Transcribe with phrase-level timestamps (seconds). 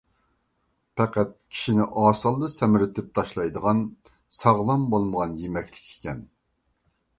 [1.01, 3.85] پەقەت كىشىنى ئاسانلا سەمرىتىپ تاشلايدىغان
[4.41, 6.27] ساغلام بولمىغان يېمەكلىك ئىكەن.